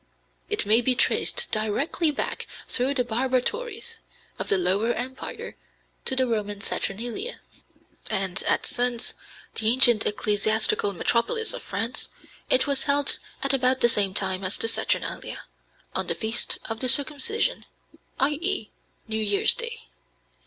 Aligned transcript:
It 0.49 0.65
may 0.65 0.81
be 0.81 0.95
traced 0.95 1.51
directly 1.51 2.09
back 2.09 2.47
through 2.67 2.95
the 2.95 3.03
barbatories 3.03 3.99
of 4.39 4.49
the 4.49 4.57
lower 4.57 4.93
empire 4.95 5.55
to 6.05 6.15
the 6.15 6.25
Roman 6.25 6.59
saturnalia, 6.59 7.39
and 8.09 8.41
at 8.47 8.65
Sens, 8.65 9.13
the 9.53 9.67
ancient 9.67 10.07
ecclesiastical 10.07 10.91
metropolis 10.93 11.53
of 11.53 11.61
France, 11.61 12.09
it 12.49 12.65
was 12.65 12.85
held 12.85 13.19
at 13.43 13.53
about 13.53 13.81
the 13.81 13.89
same 13.89 14.15
time 14.15 14.43
as 14.43 14.57
the 14.57 14.67
saturnalia, 14.67 15.43
on 15.93 16.07
the 16.07 16.15
Feast 16.15 16.57
of 16.65 16.79
the 16.79 16.89
Circumcision, 16.89 17.65
i.e., 18.19 18.71
New 19.07 19.21
Year's 19.21 19.53
Day. 19.53 19.81